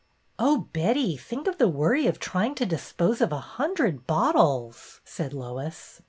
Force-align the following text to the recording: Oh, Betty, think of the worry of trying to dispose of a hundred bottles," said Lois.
Oh, 0.39 0.67
Betty, 0.73 1.15
think 1.15 1.45
of 1.45 1.59
the 1.59 1.67
worry 1.67 2.07
of 2.07 2.17
trying 2.17 2.55
to 2.55 2.65
dispose 2.65 3.21
of 3.21 3.31
a 3.31 3.37
hundred 3.37 4.07
bottles," 4.07 4.99
said 5.05 5.31
Lois. 5.31 5.99